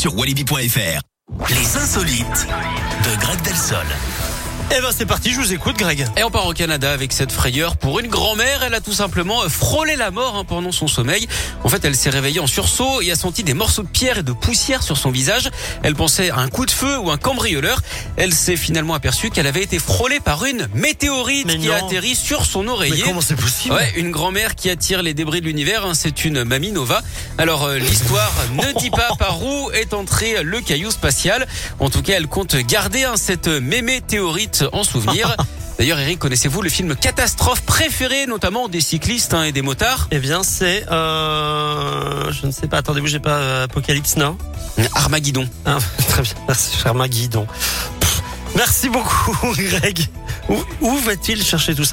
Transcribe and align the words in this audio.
sur 0.00 0.16
walibi.fr. 0.16 1.02
Les 1.50 1.76
insolites 1.76 2.46
de 3.04 3.20
Greg 3.20 3.42
Delsol. 3.42 3.84
Eh 4.72 4.80
ben 4.80 4.90
c'est 4.96 5.04
parti, 5.04 5.32
je 5.32 5.36
vous 5.40 5.52
écoute 5.52 5.76
Greg. 5.76 6.06
Et 6.16 6.22
on 6.22 6.30
part 6.30 6.46
au 6.46 6.52
Canada 6.52 6.92
avec 6.92 7.12
cette 7.12 7.32
frayeur 7.32 7.76
pour 7.76 7.98
une 7.98 8.06
grand-mère. 8.06 8.62
Elle 8.62 8.74
a 8.74 8.80
tout 8.80 8.92
simplement 8.92 9.40
frôlé 9.48 9.96
la 9.96 10.12
mort 10.12 10.36
hein, 10.36 10.44
pendant 10.44 10.70
son 10.70 10.86
sommeil. 10.86 11.26
En 11.64 11.68
fait, 11.68 11.84
elle 11.84 11.96
s'est 11.96 12.08
réveillée 12.08 12.38
en 12.38 12.46
sursaut 12.46 13.00
et 13.00 13.10
a 13.10 13.16
senti 13.16 13.42
des 13.42 13.52
morceaux 13.52 13.82
de 13.82 13.88
pierre 13.88 14.18
et 14.18 14.22
de 14.22 14.30
poussière 14.30 14.84
sur 14.84 14.96
son 14.96 15.10
visage. 15.10 15.50
Elle 15.82 15.96
pensait 15.96 16.30
à 16.30 16.36
un 16.38 16.48
coup 16.48 16.66
de 16.66 16.70
feu 16.70 16.96
ou 17.00 17.10
un 17.10 17.16
cambrioleur. 17.16 17.82
Elle 18.16 18.32
s'est 18.32 18.54
finalement 18.54 18.94
aperçue 18.94 19.30
qu'elle 19.30 19.48
avait 19.48 19.64
été 19.64 19.80
frôlée 19.80 20.20
par 20.20 20.44
une 20.44 20.68
météorite 20.72 21.48
Mais 21.48 21.58
qui 21.58 21.66
non. 21.66 21.72
a 21.74 21.78
atterri 21.78 22.14
sur 22.14 22.46
son 22.46 22.62
Mais 22.62 22.68
oreiller. 22.68 23.02
comment 23.02 23.20
c'est 23.20 23.34
possible 23.34 23.74
Ouais, 23.74 23.92
une 23.96 24.12
grand-mère 24.12 24.54
qui 24.54 24.70
attire 24.70 25.02
les 25.02 25.14
débris 25.14 25.40
de 25.40 25.46
l'univers, 25.46 25.84
hein, 25.84 25.94
c'est 25.94 26.24
une 26.24 26.44
mamie 26.44 26.70
Nova. 26.70 27.02
Alors 27.40 27.64
euh, 27.64 27.78
l'histoire 27.78 28.30
ne 28.52 28.78
dit 28.78 28.90
pas 28.90 29.08
par 29.18 29.42
où 29.42 29.70
est 29.70 29.94
entré 29.94 30.42
le 30.42 30.60
caillou 30.60 30.90
spatial. 30.90 31.46
En 31.78 31.88
tout 31.88 32.02
cas, 32.02 32.12
elle 32.16 32.26
compte 32.26 32.54
garder 32.54 33.04
hein, 33.04 33.14
cette 33.16 33.48
météorite 33.48 34.66
en 34.74 34.84
souvenir. 34.84 35.34
D'ailleurs, 35.78 35.98
Eric, 35.98 36.18
connaissez-vous 36.18 36.60
le 36.60 36.68
film 36.68 36.94
catastrophe 36.94 37.62
préféré, 37.62 38.26
notamment 38.26 38.68
des 38.68 38.82
cyclistes 38.82 39.32
hein, 39.32 39.44
et 39.44 39.52
des 39.52 39.62
motards? 39.62 40.08
Eh 40.10 40.18
bien 40.18 40.42
c'est 40.42 40.84
euh, 40.90 42.30
je 42.30 42.44
ne 42.46 42.52
sais 42.52 42.68
pas, 42.68 42.76
attendez-vous, 42.76 43.06
j'ai 43.06 43.20
pas 43.20 43.38
euh, 43.38 43.64
Apocalypse 43.64 44.18
non? 44.18 44.36
Armageddon. 44.94 45.48
Ah, 45.64 45.78
Très 46.08 46.20
bien, 46.20 46.34
merci. 46.46 46.76
Pff, 48.00 48.22
Merci 48.54 48.90
beaucoup 48.90 49.34
Greg. 49.56 50.06
Où, 50.50 50.58
où 50.82 50.96
va-t-il 50.98 51.42
chercher 51.42 51.74
tout 51.74 51.84
ça? 51.84 51.88